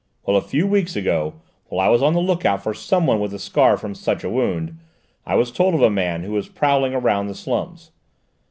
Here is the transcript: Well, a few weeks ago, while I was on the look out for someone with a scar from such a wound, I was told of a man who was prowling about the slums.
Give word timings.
Well, 0.25 0.35
a 0.35 0.41
few 0.41 0.65
weeks 0.65 0.95
ago, 0.95 1.35
while 1.67 1.79
I 1.79 1.87
was 1.91 2.01
on 2.01 2.13
the 2.13 2.19
look 2.21 2.43
out 2.43 2.63
for 2.63 2.73
someone 2.73 3.19
with 3.19 3.35
a 3.35 3.37
scar 3.37 3.77
from 3.77 3.93
such 3.93 4.23
a 4.23 4.31
wound, 4.31 4.79
I 5.27 5.35
was 5.35 5.51
told 5.51 5.75
of 5.75 5.83
a 5.83 5.91
man 5.91 6.23
who 6.23 6.31
was 6.31 6.49
prowling 6.49 6.95
about 6.95 7.27
the 7.27 7.35
slums. 7.35 7.91